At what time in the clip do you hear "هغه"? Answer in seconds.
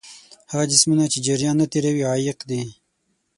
0.51-0.65